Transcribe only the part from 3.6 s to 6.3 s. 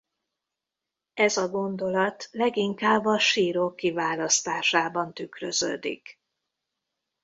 kiválasztásában tükröződik.